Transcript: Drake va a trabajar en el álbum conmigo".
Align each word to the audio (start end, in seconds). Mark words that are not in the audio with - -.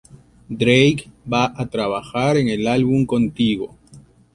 Drake 0.61 1.11
va 1.31 1.45
a 1.55 1.67
trabajar 1.67 2.35
en 2.37 2.49
el 2.49 2.65
álbum 2.67 3.05
conmigo". 3.05 3.75